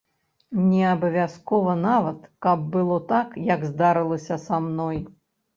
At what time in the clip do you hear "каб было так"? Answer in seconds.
2.47-3.39